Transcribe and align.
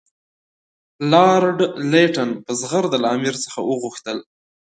لارډ 1.11 1.57
لیټن 1.91 2.29
په 2.45 2.51
زغرده 2.61 2.97
له 3.03 3.07
امیر 3.15 3.35
څخه 3.43 3.59
وغوښتل. 3.69 4.17